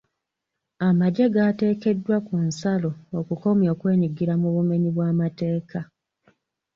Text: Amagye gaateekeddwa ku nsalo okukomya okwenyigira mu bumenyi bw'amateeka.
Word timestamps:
Amagye 0.87 1.25
gaateekeddwa 1.35 2.17
ku 2.27 2.35
nsalo 2.47 2.91
okukomya 3.19 3.69
okwenyigira 3.75 4.33
mu 4.41 4.49
bumenyi 4.55 4.89
bw'amateeka. 4.95 5.79